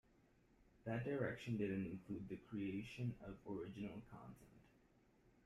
[0.85, 4.61] That direction didn't include the creation of original content.